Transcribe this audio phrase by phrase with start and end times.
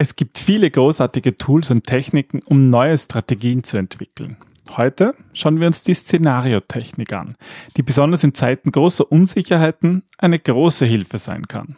[0.00, 4.36] Es gibt viele großartige Tools und Techniken, um neue Strategien zu entwickeln.
[4.76, 7.34] Heute schauen wir uns die Szenariotechnik an,
[7.76, 11.74] die besonders in Zeiten großer Unsicherheiten eine große Hilfe sein kann.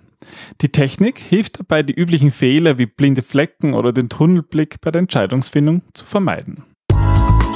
[0.61, 4.99] Die Technik hilft dabei, die üblichen Fehler wie blinde Flecken oder den Tunnelblick bei der
[4.99, 6.65] Entscheidungsfindung zu vermeiden.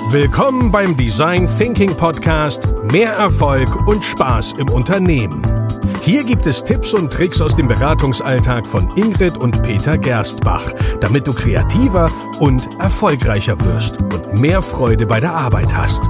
[0.08, 5.63] Willkommen beim Design Thinking Podcast Mehr Erfolg und Spaß im Unternehmen.
[6.04, 11.26] Hier gibt es Tipps und Tricks aus dem Beratungsalltag von Ingrid und Peter Gerstbach, damit
[11.26, 12.10] du kreativer
[12.40, 16.02] und erfolgreicher wirst und mehr Freude bei der Arbeit hast.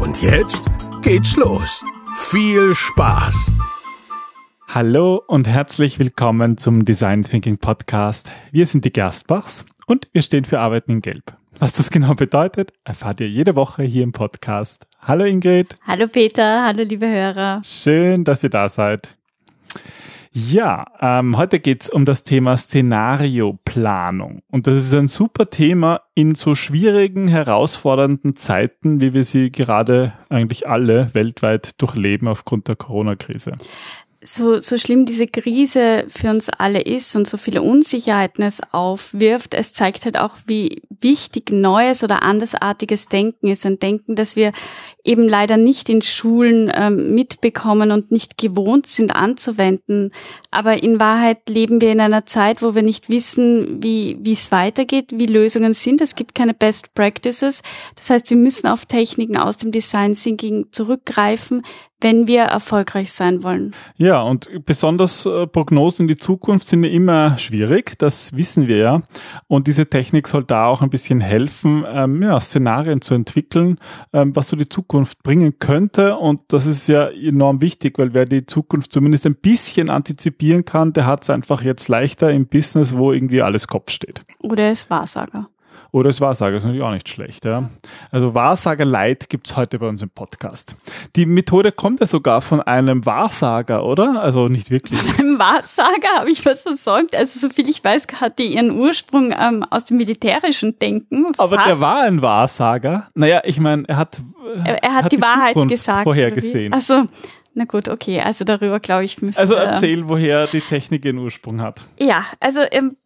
[0.00, 0.70] Und jetzt
[1.02, 1.84] geht's los.
[2.14, 3.50] Viel Spaß!
[4.68, 8.30] Hallo und herzlich willkommen zum Design Thinking Podcast.
[8.52, 11.36] Wir sind die Gerstbachs und wir stehen für Arbeiten in Gelb.
[11.58, 14.86] Was das genau bedeutet, erfahrt ihr jede Woche hier im Podcast.
[15.00, 15.74] Hallo Ingrid.
[15.84, 17.60] Hallo Peter, hallo liebe Hörer.
[17.64, 19.18] Schön, dass ihr da seid.
[20.34, 24.40] Ja, ähm, heute geht's um das Thema Szenarioplanung.
[24.50, 30.14] Und das ist ein super Thema in so schwierigen, herausfordernden Zeiten, wie wir sie gerade
[30.30, 33.52] eigentlich alle weltweit durchleben aufgrund der Corona-Krise
[34.24, 39.54] so, so schlimm diese Krise für uns alle ist und so viele Unsicherheiten es aufwirft,
[39.54, 43.66] es zeigt halt auch, wie wichtig neues oder andersartiges Denken ist.
[43.66, 44.52] Ein Denken, das wir
[45.04, 50.12] eben leider nicht in Schulen ähm, mitbekommen und nicht gewohnt sind anzuwenden.
[50.50, 54.52] Aber in Wahrheit leben wir in einer Zeit, wo wir nicht wissen, wie, wie es
[54.52, 56.00] weitergeht, wie Lösungen sind.
[56.00, 57.62] Es gibt keine Best Practices.
[57.96, 61.62] Das heißt, wir müssen auf Techniken aus dem Design Thinking zurückgreifen,
[62.02, 63.74] wenn wir erfolgreich sein wollen.
[63.96, 68.76] Ja, und besonders äh, Prognosen in die Zukunft sind ja immer schwierig, das wissen wir
[68.76, 69.02] ja.
[69.46, 73.78] Und diese Technik soll da auch ein bisschen helfen, ähm, ja, Szenarien zu entwickeln,
[74.12, 74.91] ähm, was so die Zukunft
[75.22, 76.16] bringen könnte.
[76.16, 80.92] Und das ist ja enorm wichtig, weil wer die Zukunft zumindest ein bisschen antizipieren kann,
[80.92, 84.22] der hat es einfach jetzt leichter im Business, wo irgendwie alles Kopf steht.
[84.40, 85.48] Oder ist Wahrsager.
[85.92, 87.44] Oder als Wahrsager, ist natürlich auch nicht schlecht.
[87.44, 87.68] Ja.
[88.10, 90.74] Also Wahrsager Light gibt's heute bei uns im Podcast.
[91.16, 94.22] Die Methode kommt ja sogar von einem Wahrsager, oder?
[94.22, 94.98] Also nicht wirklich.
[95.02, 97.14] Von einem Wahrsager habe ich was versäumt.
[97.14, 101.26] Also soviel ich weiß, hat die ihren Ursprung ähm, aus dem militärischen Denken.
[101.36, 103.08] Aber der war ein Wahrsager.
[103.14, 104.22] Naja, ich meine, er hat,
[104.64, 106.04] er, er hat, hat die, die Wahrheit Zukunft gesagt.
[106.04, 106.72] Vorhergesehen.
[106.72, 107.04] Also
[107.54, 111.60] na gut, okay, also darüber glaube ich müssen Also erzähl, woher die Technik ihren Ursprung
[111.60, 111.84] hat.
[112.00, 112.96] Ja, also ähm,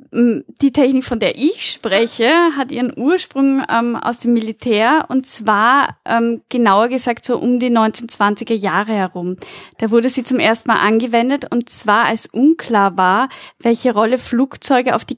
[0.62, 5.98] die Technik, von der ich spreche, hat ihren Ursprung ähm, aus dem Militär und zwar
[6.04, 9.36] ähm, genauer gesagt so um die 1920er Jahre herum.
[9.78, 14.94] Da wurde sie zum ersten Mal angewendet und zwar als unklar war, welche Rolle Flugzeuge
[14.94, 15.16] auf die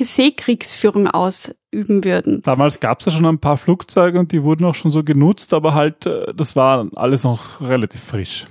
[0.00, 2.42] Seekriegsführung aus üben würden.
[2.42, 5.52] Damals gab es ja schon ein paar Flugzeuge und die wurden auch schon so genutzt,
[5.52, 8.46] aber halt, äh, das war alles noch relativ frisch.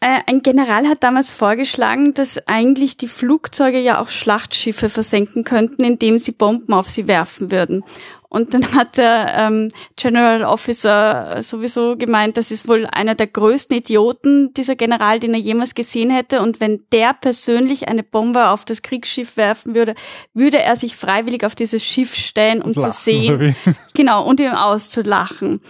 [0.00, 5.84] Äh, ein General hat damals vorgeschlagen, dass eigentlich die Flugzeuge ja auch Schlachtschiffe versenken könnten,
[5.84, 7.84] indem sie Bomben auf sie werfen würden.
[8.32, 13.76] Und dann hat der ähm, General Officer sowieso gemeint, das ist wohl einer der größten
[13.76, 16.40] Idioten, dieser General, den er jemals gesehen hätte.
[16.40, 19.94] Und wenn der persönlich eine Bombe auf das Kriegsschiff werfen würde,
[20.32, 23.54] würde er sich freiwillig auf dieses Schiff stellen, um Lachen, zu sehen,
[23.94, 25.60] genau, und ihm auszulachen.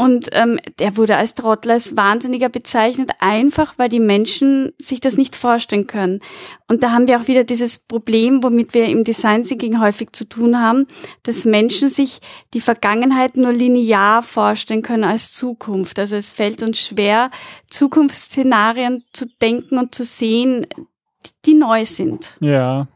[0.00, 5.18] Und ähm, der wurde als Trottel, als Wahnsinniger bezeichnet, einfach weil die Menschen sich das
[5.18, 6.20] nicht vorstellen können.
[6.68, 10.26] Und da haben wir auch wieder dieses Problem, womit wir im Design Thinking häufig zu
[10.26, 10.86] tun haben,
[11.24, 12.22] dass Menschen sich
[12.54, 15.98] die Vergangenheit nur linear vorstellen können als Zukunft.
[15.98, 17.30] Also es fällt uns schwer,
[17.68, 20.66] Zukunftsszenarien zu denken und zu sehen,
[21.44, 22.38] die neu sind.
[22.40, 22.88] Ja.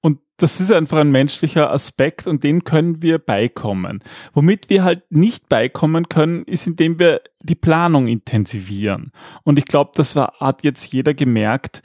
[0.00, 4.02] Und das ist einfach ein menschlicher Aspekt und den können wir beikommen.
[4.32, 9.12] Womit wir halt nicht beikommen können, ist, indem wir die Planung intensivieren.
[9.44, 11.82] Und ich glaube, das war, hat jetzt jeder gemerkt,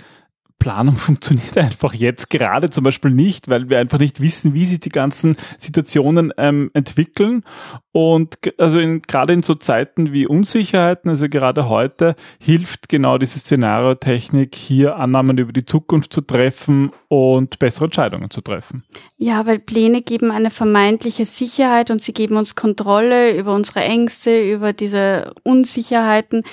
[0.59, 4.81] Planung funktioniert einfach jetzt gerade zum Beispiel nicht, weil wir einfach nicht wissen, wie sich
[4.81, 7.43] die ganzen Situationen ähm, entwickeln.
[7.91, 13.39] Und also in, gerade in so Zeiten wie Unsicherheiten, also gerade heute, hilft genau diese
[13.39, 18.83] Szenariotechnik, hier Annahmen über die Zukunft zu treffen und bessere Entscheidungen zu treffen.
[19.17, 24.51] Ja, weil Pläne geben eine vermeintliche Sicherheit und sie geben uns Kontrolle über unsere Ängste,
[24.51, 26.43] über diese Unsicherheiten.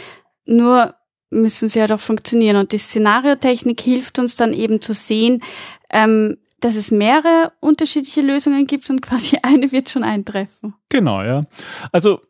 [0.47, 0.95] Nur
[1.31, 2.57] müssen sie ja doch funktionieren.
[2.57, 5.43] Und die Szenariotechnik hilft uns dann eben zu sehen,
[5.91, 10.75] ähm, dass es mehrere unterschiedliche Lösungen gibt und quasi eine wird schon eintreffen.
[10.89, 11.43] Genau, ja.
[11.93, 12.21] Also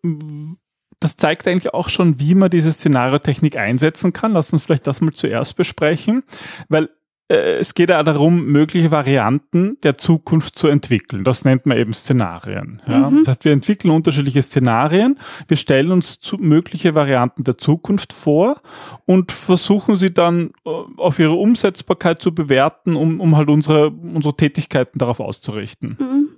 [1.00, 4.32] das zeigt eigentlich auch schon, wie man diese Szenariotechnik einsetzen kann.
[4.32, 6.24] Lass uns vielleicht das mal zuerst besprechen,
[6.68, 6.88] weil
[7.28, 11.24] es geht ja darum, mögliche Varianten der Zukunft zu entwickeln.
[11.24, 12.80] Das nennt man eben Szenarien.
[12.86, 13.10] Ja?
[13.10, 13.18] Mhm.
[13.18, 15.18] Das heißt, wir entwickeln unterschiedliche Szenarien,
[15.48, 18.60] wir stellen uns mögliche Varianten der Zukunft vor
[19.06, 24.36] und versuchen sie dann äh, auf ihre Umsetzbarkeit zu bewerten, um, um halt unsere, unsere
[24.36, 25.96] Tätigkeiten darauf auszurichten.
[25.98, 26.28] Mhm.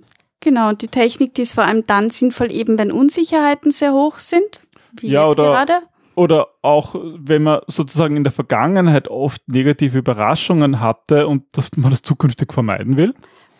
[0.41, 4.19] Genau, und die Technik, die ist vor allem dann sinnvoll, eben wenn Unsicherheiten sehr hoch
[4.19, 4.61] sind,
[4.93, 5.81] wie ja, jetzt gerade.
[6.19, 11.91] Oder auch, wenn man sozusagen in der Vergangenheit oft negative Überraschungen hatte und dass man
[11.91, 13.13] das zukünftig vermeiden will.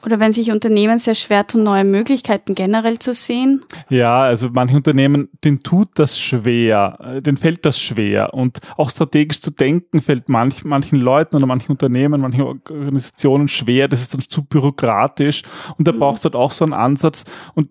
[0.05, 3.63] Oder wenn sich Unternehmen sehr schwer tun, neue Möglichkeiten generell zu sehen?
[3.87, 8.33] Ja, also manche Unternehmen, denen tut das schwer, äh, denen fällt das schwer.
[8.33, 13.87] Und auch strategisch zu denken fällt manch, manchen Leuten oder manchen Unternehmen, manchen Organisationen schwer.
[13.87, 15.43] Das ist dann zu bürokratisch.
[15.77, 15.99] Und da mhm.
[15.99, 17.23] braucht es halt auch so einen Ansatz.
[17.55, 17.69] Und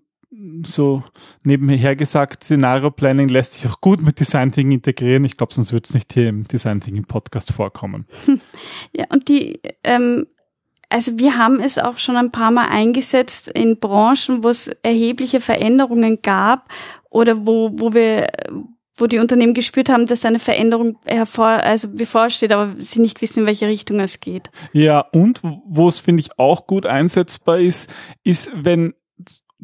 [0.64, 1.02] so
[1.42, 5.24] nebenher gesagt, Szenario Planning lässt sich auch gut mit Design Thinking integrieren.
[5.24, 8.06] Ich glaube, sonst wird es nicht hier im Design Thinking Podcast vorkommen.
[8.92, 10.26] Ja, und die, ähm,
[10.88, 15.40] also wir haben es auch schon ein paar Mal eingesetzt in Branchen, wo es erhebliche
[15.40, 16.68] Veränderungen gab
[17.10, 18.28] oder wo, wo wir
[18.96, 23.40] wo die Unternehmen gespürt haben, dass eine Veränderung hervor, also bevorsteht, aber sie nicht wissen,
[23.40, 24.50] in welche Richtung es geht.
[24.72, 27.88] Ja, und wo es, finde ich, auch gut einsetzbar ist,
[28.24, 28.94] ist, wenn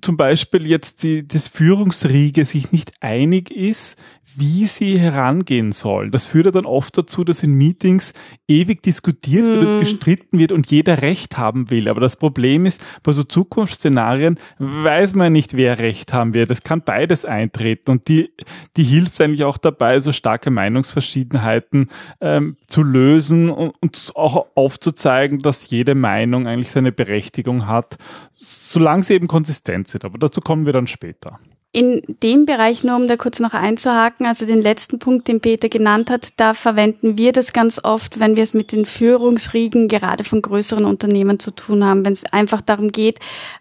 [0.05, 3.99] zum Beispiel jetzt die, das Führungsriege sich nicht einig ist,
[4.37, 6.11] wie sie herangehen sollen.
[6.11, 8.13] Das führt ja dann oft dazu, dass in Meetings
[8.49, 9.81] ewig diskutiert wird und hm.
[9.81, 11.89] gestritten wird und jeder Recht haben will.
[11.89, 16.51] Aber das Problem ist, bei so Zukunftsszenarien weiß man nicht, wer Recht haben wird.
[16.51, 18.33] Es kann beides eintreten und die,
[18.77, 21.91] die hilft eigentlich auch dabei, so starke Meinungsverschiedenheiten
[22.21, 27.99] ähm, zu lösen und, und auch aufzuzeigen, dass jede Meinung eigentlich seine Berechtigung hat,
[28.35, 30.05] solange sie eben konsistent sind.
[30.05, 31.39] Aber dazu kommen wir dann später.
[31.75, 35.69] In dem Bereich, nur um da kurz noch einzuhaken, also den letzten Punkt, den Peter
[35.69, 40.23] genannt hat, da verwenden wir das ganz oft, wenn wir es mit den Führungsriegen gerade
[40.23, 43.19] von größeren Unternehmen zu tun haben, wenn es einfach darum geht,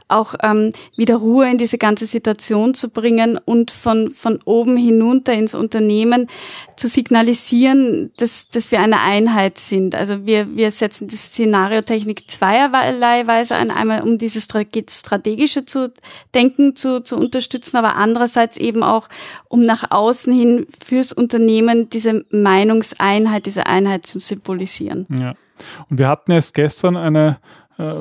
[0.07, 5.33] auch ähm, wieder Ruhe in diese ganze Situation zu bringen und von, von oben hinunter
[5.33, 6.27] ins Unternehmen
[6.75, 9.95] zu signalisieren, dass, dass wir eine Einheit sind.
[9.95, 15.91] Also wir, wir setzen die Szenariotechnik zweierlei Weise ein, einmal um dieses strategische zu
[16.33, 19.09] denken, zu, zu unterstützen, aber andererseits eben auch,
[19.50, 25.07] um nach außen hin fürs Unternehmen diese Meinungseinheit, diese Einheit zu symbolisieren.
[25.09, 25.35] Ja.
[25.89, 27.38] Und wir hatten erst gestern eine
[27.77, 27.94] äh,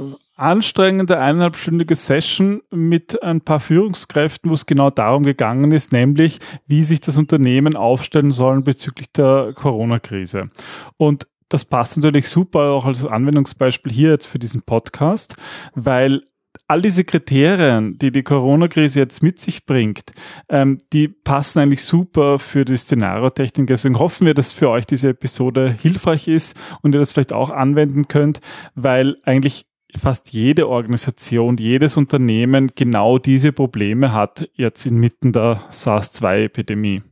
[0.43, 6.83] anstrengende eineinhalbstündige Session mit ein paar Führungskräften, wo es genau darum gegangen ist, nämlich wie
[6.83, 10.51] sich das Unternehmen aufstellen sollen bezüglich der Corona-Krise.
[10.97, 15.37] Und das passt natürlich super auch als Anwendungsbeispiel hier jetzt für diesen Podcast,
[15.75, 16.23] weil
[16.67, 20.13] all diese Kriterien, die die Corona-Krise jetzt mit sich bringt,
[20.49, 23.67] ähm, die passen eigentlich super für die Szenariotechnik.
[23.67, 27.51] Deswegen hoffen wir, dass für euch diese Episode hilfreich ist und ihr das vielleicht auch
[27.51, 28.41] anwenden könnt,
[28.75, 29.67] weil eigentlich
[29.97, 37.03] fast jede Organisation, jedes Unternehmen genau diese Probleme hat jetzt inmitten der SARS-2-Epidemie.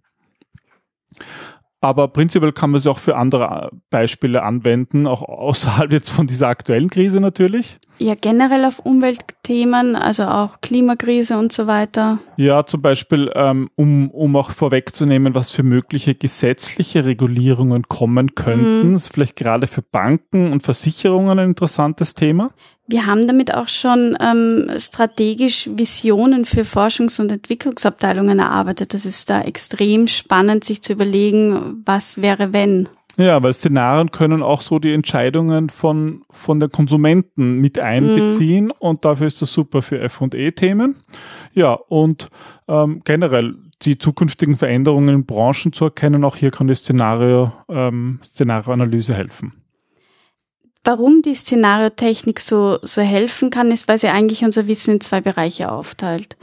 [1.82, 6.48] Aber prinzipiell kann man sie auch für andere Beispiele anwenden, auch außerhalb jetzt von dieser
[6.48, 7.78] aktuellen Krise natürlich.
[7.98, 12.18] Ja, generell auf Umweltthemen, also auch Klimakrise und so weiter.
[12.36, 18.88] Ja, zum Beispiel, ähm, um, um auch vorwegzunehmen, was für mögliche gesetzliche Regulierungen kommen könnten.
[18.88, 18.92] Mhm.
[18.92, 22.50] Das ist vielleicht gerade für Banken und Versicherungen ein interessantes Thema.
[22.90, 28.94] Wir haben damit auch schon ähm, strategisch Visionen für Forschungs- und Entwicklungsabteilungen erarbeitet.
[28.94, 32.88] Das ist da extrem spannend, sich zu überlegen, was wäre, wenn.
[33.16, 38.72] Ja, weil Szenarien können auch so die Entscheidungen von, von den Konsumenten mit einbeziehen mhm.
[38.80, 40.96] und dafür ist das super für F&E-Themen.
[41.54, 42.28] Ja, und
[42.66, 48.18] ähm, generell die zukünftigen Veränderungen in Branchen zu erkennen, auch hier kann die Szenario, ähm,
[48.24, 49.59] Szenarioanalyse helfen.
[50.84, 55.20] Warum die Szenariotechnik so, so helfen kann, ist, weil sie eigentlich unser Wissen in zwei
[55.20, 56.36] Bereiche aufteilt.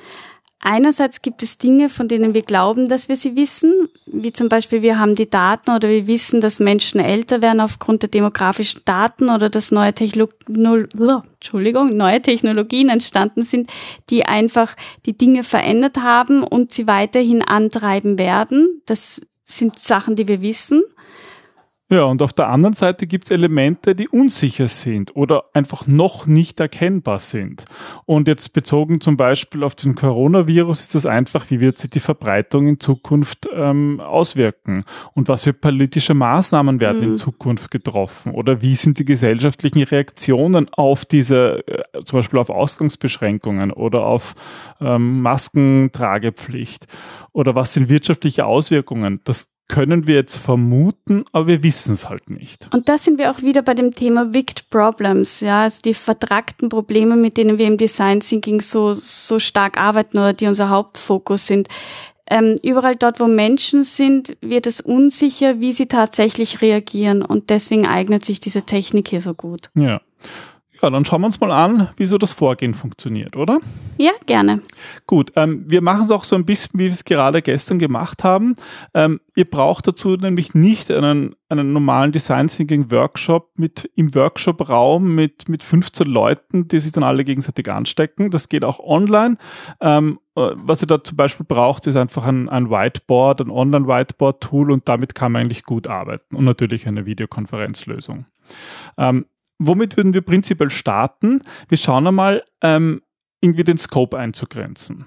[0.60, 4.82] Einerseits gibt es Dinge, von denen wir glauben, dass wir sie wissen, wie zum Beispiel
[4.82, 9.29] wir haben die Daten oder wir wissen, dass Menschen älter werden aufgrund der demografischen Daten
[9.29, 13.72] oder dass neue, Techno Entschuldigung, neue Technologien entstanden sind,
[14.10, 14.75] die einfach
[15.06, 18.82] die Dinge verändert haben und sie weiterhin antreiben werden.
[18.88, 20.82] Das sind Sachen, die wir wissen.
[21.89, 26.27] Ja, und auf der anderen Seite gibt es Elemente, die unsicher sind oder einfach noch
[26.27, 27.63] nicht erkennbar sind.
[28.03, 32.01] Und jetzt bezogen zum Beispiel auf den Coronavirus ist das einfach, wie wird sich die
[32.01, 37.12] Verbreitung in Zukunft ähm, auswirken und was für politische Maßnahmen werden mhm.
[37.12, 42.50] in Zukunft getroffen oder wie sind die gesellschaftlichen Reaktionen auf diese, äh, zum Beispiel auf
[42.50, 44.36] Ausgangsbeschränkungen oder auf
[44.82, 46.88] ähm, Maskentragepflicht
[47.32, 49.22] oder was sind wirtschaftliche Auswirkungen.
[49.24, 52.70] Das können wir jetzt vermuten, aber wir wissen es halt nicht.
[52.74, 56.70] Und da sind wir auch wieder bei dem Thema Wicked Problems, ja, also die vertragten
[56.70, 61.48] Probleme, mit denen wir im Design Thinking so, so stark arbeiten oder die unser Hauptfokus
[61.48, 61.68] sind.
[62.30, 67.88] Ähm, überall dort, wo Menschen sind, wird es unsicher, wie sie tatsächlich reagieren und deswegen
[67.88, 69.70] eignet sich diese Technik hier so gut.
[69.76, 70.02] Ja.
[70.82, 73.60] Ja, dann schauen wir uns mal an, wie so das Vorgehen funktioniert, oder?
[73.98, 74.62] Ja, gerne.
[75.08, 78.24] Gut, ähm, wir machen es auch so ein bisschen, wie wir es gerade gestern gemacht
[78.24, 78.56] haben.
[78.94, 85.16] Ähm, ihr braucht dazu nämlich nicht einen, einen normalen Design Thinking Workshop mit im Workshop-Raum
[85.16, 88.30] mit, mit 15 Leuten, die sich dann alle gegenseitig anstecken.
[88.30, 89.38] Das geht auch online.
[89.82, 94.72] Ähm, äh, was ihr da zum Beispiel braucht, ist einfach ein, ein Whiteboard, ein Online-Whiteboard-Tool
[94.72, 98.26] und damit kann man eigentlich gut arbeiten und natürlich eine Videokonferenzlösung.
[98.98, 99.26] Ähm,
[99.60, 101.42] womit würden wir prinzipiell starten?
[101.68, 103.02] Wir schauen einmal, ähm,
[103.42, 105.06] irgendwie den Scope einzugrenzen.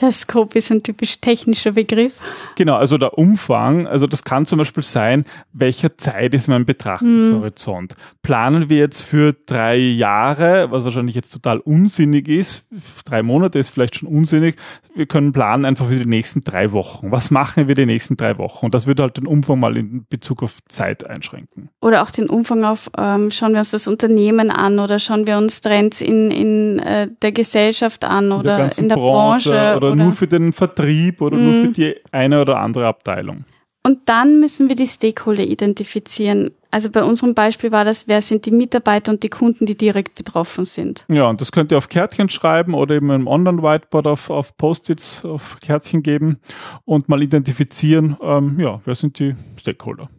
[0.00, 2.22] Der Scope ist ein typisch technischer Begriff.
[2.56, 7.92] Genau, also der Umfang, also das kann zum Beispiel sein, welcher Zeit ist mein Betrachtungshorizont.
[7.96, 8.18] Mhm.
[8.22, 12.64] Planen wir jetzt für drei Jahre, was wahrscheinlich jetzt total unsinnig ist,
[13.04, 14.56] drei Monate ist vielleicht schon unsinnig,
[14.94, 17.10] wir können planen einfach für die nächsten drei Wochen.
[17.10, 18.66] Was machen wir die nächsten drei Wochen?
[18.66, 21.68] Und das würde halt den Umfang mal in Bezug auf Zeit einschränken.
[21.80, 25.36] Oder auch den Umfang auf, ähm, schauen wir uns das Unternehmen an oder schauen wir
[25.36, 29.89] uns Trends in, in äh, der Gesellschaft an oder in der, in der Branche, Branche
[29.90, 31.44] oder, oder, nur für den Vertrieb oder mhm.
[31.44, 33.44] nur für die eine oder andere Abteilung.
[33.82, 36.50] Und dann müssen wir die Stakeholder identifizieren.
[36.70, 40.14] Also bei unserem Beispiel war das, wer sind die Mitarbeiter und die Kunden, die direkt
[40.14, 41.04] betroffen sind.
[41.08, 45.24] Ja, und das könnt ihr auf Kärtchen schreiben oder eben im Online-Whiteboard auf, auf Post-its
[45.24, 46.38] auf Kärtchen geben
[46.84, 50.10] und mal identifizieren, ähm, ja, wer sind die Stakeholder.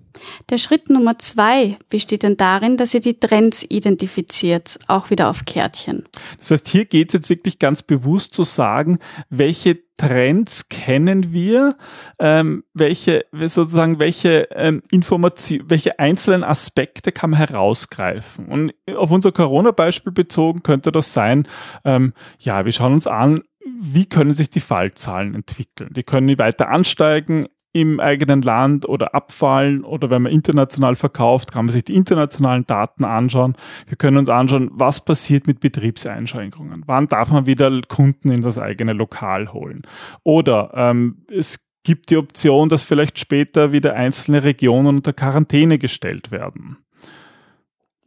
[0.50, 5.46] Der Schritt Nummer zwei besteht dann darin, dass ihr die Trends identifiziert, auch wieder auf
[5.46, 6.06] Kärtchen.
[6.40, 9.00] Das heißt, hier geht es jetzt wirklich ganz bewusst zu sagen,
[9.30, 11.76] welche Trends kennen wir,
[12.18, 18.46] ähm, welche sozusagen welche ähm, Information, welche einzelnen Aspekte kann man herausgreifen.
[18.48, 21.48] Und auf unser Corona-Beispiel bezogen könnte das sein,
[21.86, 23.44] ähm, ja, wir schauen uns an,
[23.80, 25.94] wie können sich die Fallzahlen entwickeln?
[25.94, 31.66] Die können weiter ansteigen, im eigenen Land oder abfallen oder wenn man international verkauft, kann
[31.66, 33.56] man sich die internationalen Daten anschauen.
[33.88, 36.84] Wir können uns anschauen, was passiert mit Betriebseinschränkungen.
[36.86, 39.84] Wann darf man wieder Kunden in das eigene Lokal holen?
[40.24, 46.32] Oder ähm, es gibt die Option, dass vielleicht später wieder einzelne Regionen unter Quarantäne gestellt
[46.32, 46.78] werden.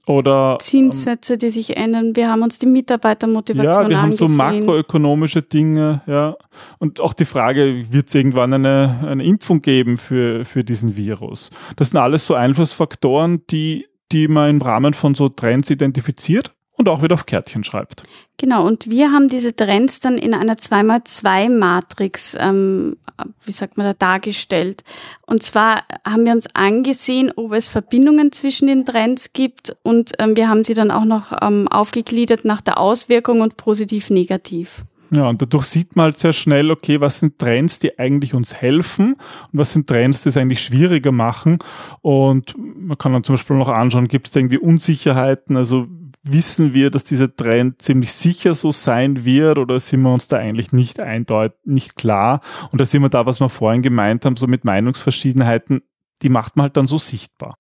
[0.07, 2.15] Oder Zinssätze, die sich ändern.
[2.15, 4.29] Wir haben uns die Mitarbeitermotivation Ja, wir angesehen.
[4.29, 6.37] haben so makroökonomische Dinge, ja.
[6.79, 11.51] Und auch die Frage, wird es irgendwann eine, eine Impfung geben für, für diesen Virus?
[11.77, 16.89] Das sind alles so Einflussfaktoren, die, die man im Rahmen von so Trends identifiziert und
[16.89, 18.03] auch wieder auf Kärtchen schreibt.
[18.37, 22.97] Genau, und wir haben diese Trends dann in einer 2x2-Matrix, ähm,
[23.45, 24.83] wie sagt man da, dargestellt.
[25.27, 30.37] Und zwar haben wir uns angesehen, ob es Verbindungen zwischen den Trends gibt und ähm,
[30.37, 34.85] wir haben sie dann auch noch ähm, aufgegliedert nach der Auswirkung und positiv-negativ.
[35.11, 38.55] Ja, und dadurch sieht man halt sehr schnell, okay, was sind Trends, die eigentlich uns
[38.55, 39.15] helfen
[39.53, 41.59] und was sind Trends, die es eigentlich schwieriger machen.
[42.01, 45.87] Und man kann dann zum Beispiel noch anschauen, gibt es da irgendwie Unsicherheiten, also
[46.25, 50.39] wissen wir, dass dieser Trend ziemlich sicher so sein wird oder sind wir uns da
[50.39, 52.41] eigentlich nicht eindeutig, nicht klar?
[52.73, 55.83] Und da sind wir da, was wir vorhin gemeint haben, so mit Meinungsverschiedenheiten,
[56.23, 57.57] die macht man halt dann so sichtbar.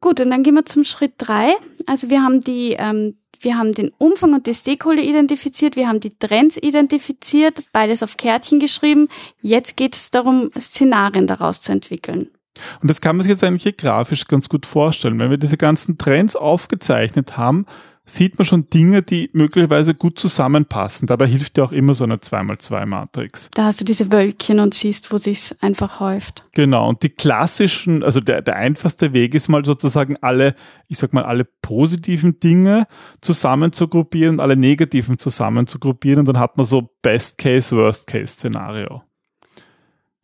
[0.00, 1.54] Gut, und dann gehen wir zum Schritt drei.
[1.86, 6.00] Also wir haben die, ähm, wir haben den Umfang und die Stakeholder identifiziert, wir haben
[6.00, 9.08] die Trends identifiziert, beides auf Kärtchen geschrieben.
[9.40, 12.28] Jetzt geht es darum, Szenarien daraus zu entwickeln.
[12.82, 15.18] Und das kann man sich jetzt eigentlich hier grafisch ganz gut vorstellen.
[15.18, 17.66] Wenn wir diese ganzen Trends aufgezeichnet haben,
[18.06, 21.06] sieht man schon Dinge, die möglicherweise gut zusammenpassen.
[21.06, 23.48] Dabei hilft ja auch immer so eine 2x2-Matrix.
[23.54, 26.44] Da hast du diese Wölkchen und siehst, wo sich's einfach häuft.
[26.52, 26.88] Genau.
[26.88, 30.54] Und die klassischen, also der, der einfachste Weg ist mal sozusagen alle,
[30.88, 32.86] ich sag mal, alle positiven Dinge
[33.20, 36.20] zusammen zu gruppieren, alle negativen zusammen zu gruppieren.
[36.20, 39.02] Und dann hat man so Best Case, Worst Case Szenario.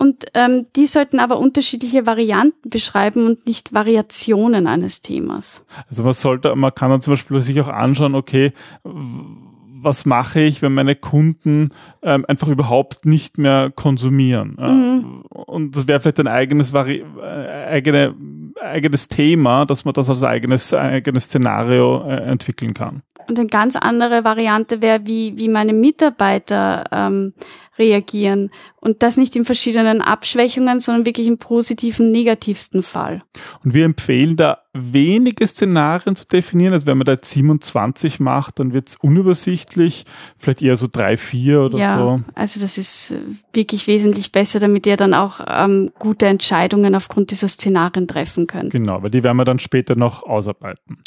[0.01, 5.63] Und ähm, die sollten aber unterschiedliche Varianten beschreiben und nicht Variationen eines Themas.
[5.91, 8.53] Also man sollte, man kann dann zum Beispiel sich auch anschauen, okay,
[8.83, 11.69] was mache ich, wenn meine Kunden
[12.03, 14.57] ähm, einfach überhaupt nicht mehr konsumieren?
[14.59, 15.21] Mhm.
[15.29, 18.15] Und das wäre vielleicht ein eigenes, Vari äh, eigene,
[18.59, 23.03] eigenes Thema, dass man das als eigenes, eigenes Szenario äh, entwickeln kann.
[23.29, 27.35] Und eine ganz andere Variante wäre, wie, wie meine Mitarbeiter ähm,
[27.81, 28.51] reagieren.
[28.81, 33.23] Und das nicht in verschiedenen Abschwächungen, sondern wirklich im positiven, negativsten Fall.
[33.65, 36.73] Und wir empfehlen da wenige Szenarien zu definieren.
[36.73, 40.05] Also wenn man da 27 macht, dann wird es unübersichtlich,
[40.39, 42.21] vielleicht eher so drei, vier oder ja, so.
[42.35, 43.17] Also das ist
[43.53, 48.71] wirklich wesentlich besser, damit ihr dann auch ähm, gute Entscheidungen aufgrund dieser Szenarien treffen könnt.
[48.71, 50.99] Genau, weil die werden wir dann später noch ausarbeiten.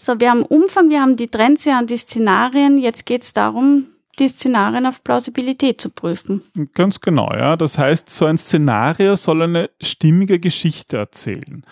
[0.00, 2.78] So, wir haben Umfang, wir haben die Trends, wir haben die Szenarien.
[2.78, 3.86] Jetzt geht es darum,
[4.18, 6.42] die Szenarien auf Plausibilität zu prüfen.
[6.74, 7.56] Ganz genau, ja.
[7.56, 11.64] Das heißt, so ein Szenario soll eine stimmige Geschichte erzählen.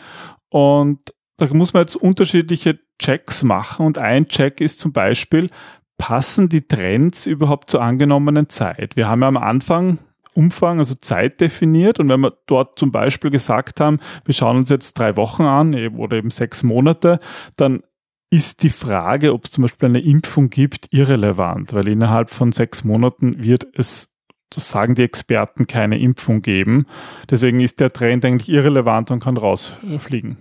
[0.49, 3.87] Und da muss man jetzt unterschiedliche Checks machen.
[3.87, 5.51] Und ein Check ist zum Beispiel,
[5.99, 8.97] passen die Trends überhaupt zur angenommenen Zeit?
[8.97, 9.99] Wir haben ja am Anfang
[10.37, 11.99] Umfang, also Zeit definiert.
[11.99, 15.75] Und wenn wir dort zum Beispiel gesagt haben, wir schauen uns jetzt drei Wochen an
[15.97, 17.21] oder eben sechs Monate,
[17.57, 17.83] dann
[18.31, 22.85] ist die Frage, ob es zum Beispiel eine Impfung gibt, irrelevant, weil innerhalb von sechs
[22.85, 24.09] Monaten wird es,
[24.51, 26.87] das sagen die Experten, keine Impfung geben.
[27.31, 30.37] Deswegen ist der Trend eigentlich irrelevant und kann rausfliegen.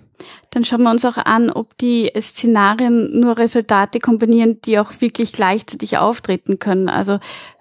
[0.51, 5.34] Dann schauen wir uns auch an, ob die Szenarien nur Resultate kombinieren, die auch wirklich
[5.34, 6.88] gleichzeitig auftreten können.
[6.88, 7.20] Also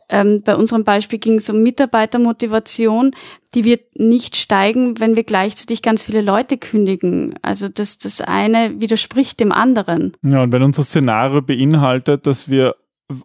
[0.09, 3.15] ähm, bei unserem Beispiel ging es um Mitarbeitermotivation.
[3.55, 7.35] Die wird nicht steigen, wenn wir gleichzeitig ganz viele Leute kündigen.
[7.43, 10.13] Also das, das eine widerspricht dem anderen.
[10.23, 12.75] Ja, und wenn unser Szenario beinhaltet, dass wir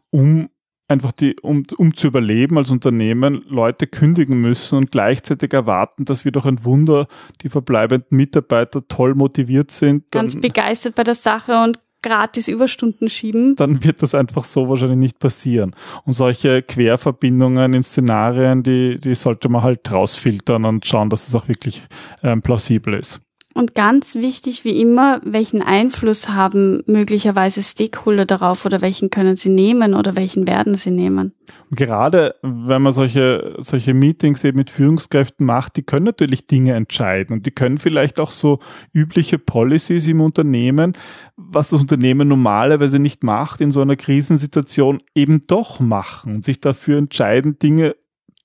[0.10, 0.50] um
[0.90, 6.26] einfach die, um, um zu überleben als Unternehmen, Leute kündigen müssen und gleichzeitig erwarten, dass
[6.26, 7.08] wir durch ein Wunder
[7.42, 10.12] die verbleibenden Mitarbeiter toll motiviert sind.
[10.12, 13.56] Ganz begeistert bei der Sache und gratis Überstunden schieben.
[13.56, 15.76] Dann wird das einfach so wahrscheinlich nicht passieren.
[16.06, 21.36] Und solche Querverbindungen in Szenarien, die, die sollte man halt rausfiltern und schauen, dass es
[21.36, 21.82] auch wirklich
[22.24, 23.22] ähm, plausibel ist.
[23.56, 29.50] Und ganz wichtig wie immer, welchen Einfluss haben möglicherweise Stakeholder darauf oder welchen können sie
[29.50, 31.34] nehmen oder welchen werden sie nehmen?
[31.72, 36.74] Und gerade wenn man solche, solche Meetings eben mit Führungskräften macht, die können natürlich Dinge
[36.76, 38.60] entscheiden und die können vielleicht auch so
[38.94, 40.94] übliche Policies im Unternehmen,
[41.36, 46.62] was das Unternehmen normalerweise nicht macht, in so einer Krisensituation eben doch machen und sich
[46.62, 47.96] dafür entscheiden, Dinge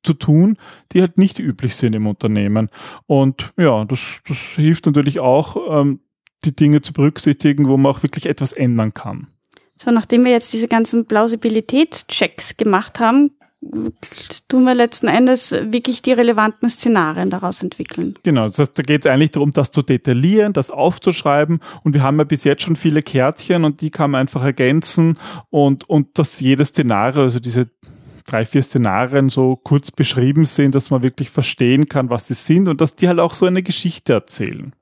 [0.04, 0.56] zu tun,
[0.92, 2.68] die halt nicht üblich sind im Unternehmen.
[3.06, 6.00] Und ja, das, das hilft natürlich auch, ähm,
[6.44, 9.28] die Dinge zu berücksichtigen, wo man auch wirklich etwas ändern kann.
[9.76, 13.32] So, nachdem wir jetzt diese ganzen Plausibilitätschecks gemacht haben,
[14.48, 18.14] tun wir letzten Endes wirklich die relevanten Szenarien daraus entwickeln.
[18.22, 22.02] Genau, das heißt, da geht es eigentlich darum, das zu detaillieren, das aufzuschreiben und wir
[22.02, 25.18] haben ja bis jetzt schon viele Kärtchen und die kann man einfach ergänzen
[25.50, 27.70] und, und dass jedes Szenario, also diese
[28.24, 32.68] drei, vier Szenarien so kurz beschrieben sind, dass man wirklich verstehen kann, was sie sind
[32.68, 34.72] und dass die halt auch so eine Geschichte erzählen.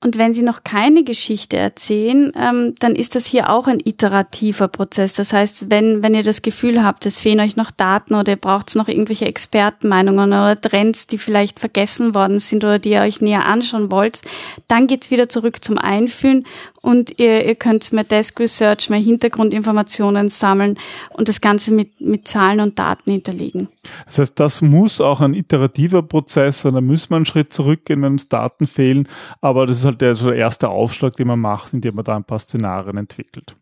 [0.00, 4.68] Und wenn Sie noch keine Geschichte erzählen, ähm, dann ist das hier auch ein iterativer
[4.68, 5.14] Prozess.
[5.14, 8.36] Das heißt, wenn, wenn ihr das Gefühl habt, es fehlen euch noch Daten oder ihr
[8.36, 13.20] braucht noch irgendwelche Expertenmeinungen oder Trends, die vielleicht vergessen worden sind oder die ihr euch
[13.20, 14.22] näher anschauen wollt,
[14.68, 16.46] dann geht's wieder zurück zum Einfühlen
[16.88, 20.78] und ihr, ihr könnt mehr Desk Research, mehr Hintergrundinformationen sammeln
[21.10, 23.68] und das Ganze mit, mit Zahlen und Daten hinterlegen.
[24.06, 28.00] Das heißt, das muss auch ein iterativer Prozess sein, da muss man einen Schritt zurückgehen,
[28.00, 29.06] wenn uns Daten fehlen,
[29.42, 32.16] aber das ist halt der, so der erste Aufschlag, den man macht, indem man da
[32.16, 33.54] ein paar Szenarien entwickelt.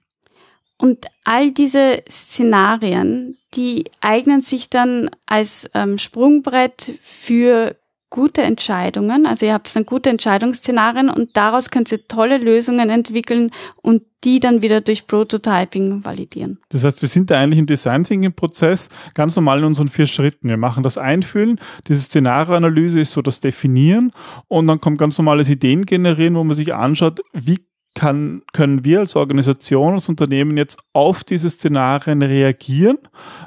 [0.79, 7.75] Und all diese Szenarien, die eignen sich dann als ähm, Sprungbrett für
[8.17, 9.27] gute Entscheidungen.
[9.27, 13.51] Also ihr habt dann gute Entscheidungsszenarien und daraus könnt ihr tolle Lösungen entwickeln
[13.83, 16.59] und die dann wieder durch Prototyping validieren.
[16.71, 20.07] Das heißt, wir sind da eigentlich im Design Thinking Prozess ganz normal in unseren vier
[20.07, 20.49] Schritten.
[20.49, 24.13] Wir machen das Einfühlen, diese Szenarioanalyse ist so das Definieren
[24.49, 27.59] und dann kommt ganz normales Ideen generieren, wo man sich anschaut, wie
[27.95, 32.99] kann, können wir als Organisation, als Unternehmen jetzt auf diese Szenarien reagieren?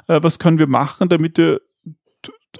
[0.06, 1.60] Äh, was können wir machen, damit wir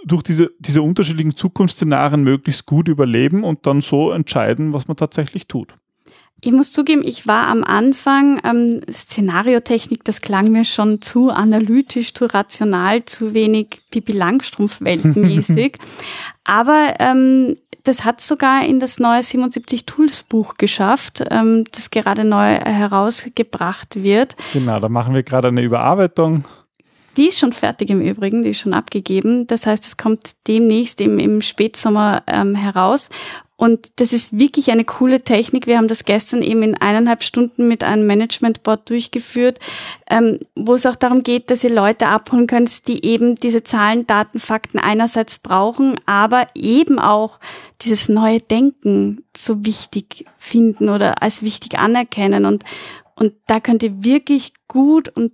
[0.04, 5.46] durch diese, diese unterschiedlichen Zukunftsszenarien möglichst gut überleben und dann so entscheiden, was man tatsächlich
[5.46, 5.74] tut.
[6.42, 12.14] Ich muss zugeben, ich war am Anfang ähm, Szenariotechnik, das klang mir schon zu analytisch,
[12.14, 15.76] zu rational, zu wenig Pipi Langstrumpf weltenmäßig.
[16.44, 22.24] Aber ähm, das hat sogar in das neue 77 Tools Buch geschafft, ähm, das gerade
[22.24, 24.34] neu herausgebracht wird.
[24.54, 26.44] Genau, da machen wir gerade eine Überarbeitung.
[27.20, 29.46] Die ist schon fertig im Übrigen, die ist schon abgegeben.
[29.46, 33.10] Das heißt, es kommt demnächst im, im Spätsommer ähm, heraus.
[33.56, 35.66] Und das ist wirklich eine coole Technik.
[35.66, 39.58] Wir haben das gestern eben in eineinhalb Stunden mit einem Managementboard durchgeführt,
[40.08, 44.06] ähm, wo es auch darum geht, dass ihr Leute abholen könnt, die eben diese Zahlen,
[44.06, 47.38] Daten, Fakten einerseits brauchen, aber eben auch
[47.82, 52.46] dieses neue Denken so wichtig finden oder als wichtig anerkennen.
[52.46, 52.64] Und,
[53.14, 55.32] und da könnt ihr wirklich gut und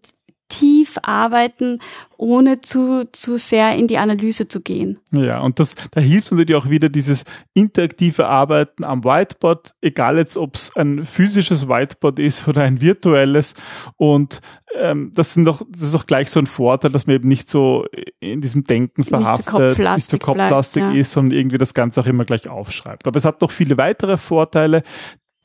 [0.49, 1.81] tief arbeiten,
[2.17, 4.99] ohne zu, zu sehr in die Analyse zu gehen.
[5.11, 10.37] Ja, und das, da hilft natürlich auch wieder dieses interaktive Arbeiten am Whiteboard, egal jetzt,
[10.37, 13.55] ob es ein physisches Whiteboard ist oder ein virtuelles.
[13.97, 14.41] Und
[14.75, 17.51] ähm, das, sind doch, das ist doch gleich so ein Vorteil, dass man eben nicht
[17.51, 17.85] so
[18.21, 20.93] in diesem Denken verhaftet, nicht so kopflastig ja.
[20.93, 23.07] ist, sondern irgendwie das Ganze auch immer gleich aufschreibt.
[23.07, 24.83] Aber es hat doch viele weitere Vorteile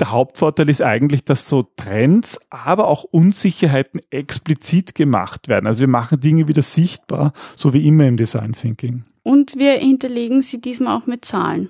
[0.02, 5.68] der Hauptvorteil ist eigentlich, dass so Trends, aber auch Unsicherheiten explizit gemacht werden.
[5.68, 9.04] Also wir machen Dinge wieder sichtbar, so wie immer im Design Thinking.
[9.24, 11.70] Und wir hinterlegen sie diesmal auch mit Zahlen.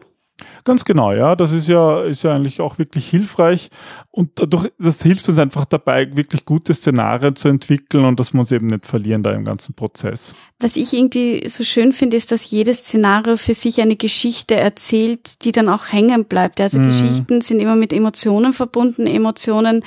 [0.64, 1.36] Ganz genau, ja.
[1.36, 3.70] Das ist ja, ist ja eigentlich auch wirklich hilfreich.
[4.12, 8.42] Und dadurch, das hilft uns einfach dabei, wirklich gute Szenarien zu entwickeln und dass wir
[8.42, 10.36] uns eben nicht verlieren da im ganzen Prozess.
[10.60, 15.46] Was ich irgendwie so schön finde, ist, dass jedes Szenario für sich eine Geschichte erzählt,
[15.46, 16.60] die dann auch hängen bleibt.
[16.60, 16.84] Also mhm.
[16.84, 19.08] Geschichten sind immer mit Emotionen verbunden.
[19.08, 19.84] Emotionen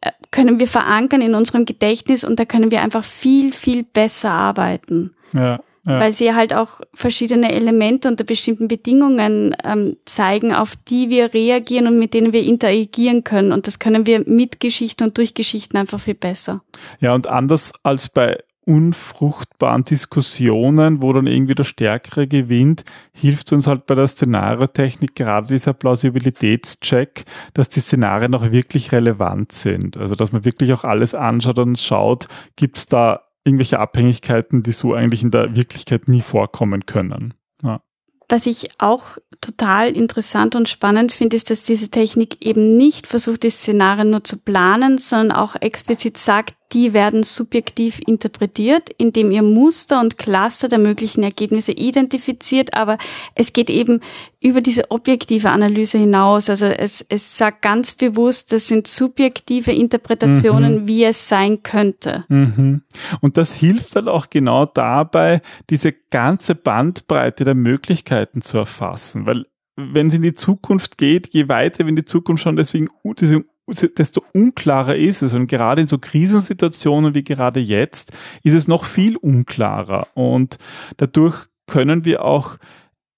[0.00, 4.30] äh, können wir verankern in unserem Gedächtnis und da können wir einfach viel, viel besser
[4.30, 5.14] arbeiten.
[5.32, 6.00] Ja ja.
[6.00, 11.86] weil sie halt auch verschiedene Elemente unter bestimmten Bedingungen ähm, zeigen, auf die wir reagieren
[11.86, 13.52] und mit denen wir interagieren können.
[13.52, 16.62] Und das können wir mit Geschichten und durch Geschichten einfach viel besser.
[17.00, 18.38] Ja, und anders als bei
[18.68, 25.46] unfruchtbaren Diskussionen, wo dann irgendwie der Stärkere gewinnt, hilft uns halt bei der Szenariotechnik gerade
[25.46, 29.96] dieser Plausibilitätscheck, dass die Szenarien auch wirklich relevant sind.
[29.96, 34.72] Also dass man wirklich auch alles anschaut und schaut, gibt es da irgendwelche Abhängigkeiten, die
[34.72, 37.34] so eigentlich in der Wirklichkeit nie vorkommen können.
[37.62, 37.80] Ja.
[38.28, 43.42] Was ich auch total interessant und spannend finde, ist, dass diese Technik eben nicht versucht,
[43.42, 49.42] die Szenarien nur zu planen, sondern auch explizit sagt, die werden subjektiv interpretiert, indem ihr
[49.42, 52.98] Muster und Cluster der möglichen Ergebnisse identifiziert, aber
[53.34, 54.00] es geht eben
[54.40, 56.50] über diese objektive Analyse hinaus.
[56.50, 60.88] Also es, es sagt ganz bewusst, das sind subjektive Interpretationen, mhm.
[60.88, 62.24] wie es sein könnte.
[62.28, 62.82] Mhm.
[63.20, 69.46] Und das hilft dann auch genau dabei, diese ganze Bandbreite der Möglichkeiten zu erfassen, weil
[69.76, 73.44] wenn es in die Zukunft geht, je weiter wir in die Zukunft schauen, deswegen, deswegen
[73.68, 75.34] desto unklarer ist es.
[75.34, 80.08] Und gerade in so Krisensituationen wie gerade jetzt ist es noch viel unklarer.
[80.14, 80.58] Und
[80.96, 82.56] dadurch können wir auch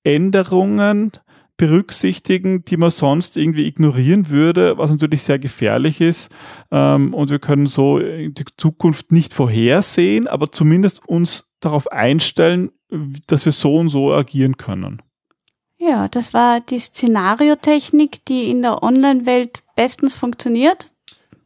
[0.02, 1.12] Änderungen
[1.56, 6.32] berücksichtigen, die man sonst irgendwie ignorieren würde, was natürlich sehr gefährlich ist.
[6.70, 12.70] Ähm, und wir können so die Zukunft nicht vorhersehen, aber zumindest uns darauf einstellen,
[13.26, 15.02] dass wir so und so agieren können.
[15.76, 20.90] Ja, das war die Szenariotechnik, die in der Online-Welt bestens funktioniert.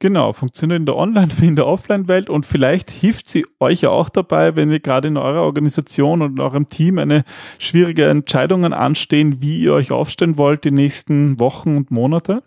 [0.00, 3.90] Genau, funktioniert in der Online- wie in der Offline-Welt und vielleicht hilft sie euch ja
[3.90, 7.22] auch dabei, wenn ihr gerade in eurer Organisation und in eurem Team eine
[7.60, 12.42] schwierige Entscheidungen anstehen, wie ihr euch aufstellen wollt die nächsten Wochen und Monate.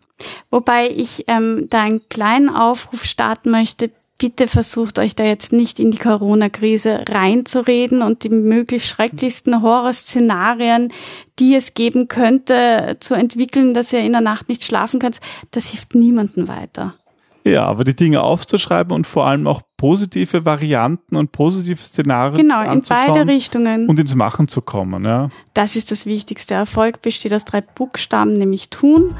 [0.52, 5.80] Wobei ich ähm, da einen kleinen Aufruf starten möchte bitte versucht euch da jetzt nicht
[5.80, 10.92] in die Corona-Krise reinzureden und die möglichst schrecklichsten Horrorszenarien,
[11.40, 15.20] die es geben könnte, zu entwickeln, dass ihr in der Nacht nicht schlafen könnt.
[15.52, 16.96] Das hilft niemandem weiter.
[17.44, 22.70] Ja, aber die Dinge aufzuschreiben und vor allem auch positive Varianten und positive Szenarien genau
[22.70, 25.06] in beide Richtungen und ins Machen zu kommen.
[25.06, 26.56] Ja, das ist das Wichtigste.
[26.56, 29.16] Erfolg besteht aus drei Buchstaben, nämlich tun.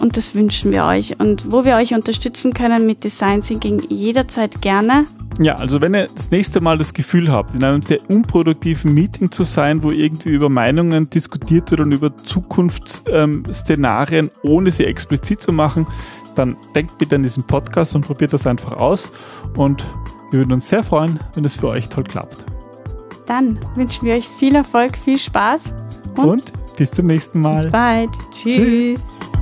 [0.00, 1.20] Und das wünschen wir euch.
[1.20, 5.04] Und wo wir euch unterstützen können mit Design Thinking jederzeit gerne.
[5.40, 9.30] Ja, also wenn ihr das nächste Mal das Gefühl habt, in einem sehr unproduktiven Meeting
[9.30, 15.52] zu sein, wo irgendwie über Meinungen diskutiert wird und über Zukunftsszenarien, ohne sie explizit zu
[15.52, 15.86] machen,
[16.34, 19.10] dann denkt bitte an diesen Podcast und probiert das einfach aus.
[19.56, 19.84] Und
[20.30, 22.44] wir würden uns sehr freuen, wenn es für euch toll klappt.
[23.26, 25.72] Dann wünschen wir euch viel Erfolg, viel Spaß
[26.16, 27.62] und, und bis zum nächsten Mal.
[27.62, 28.10] Bis bald.
[28.30, 28.54] Tschüss.
[28.54, 29.31] Tschüss.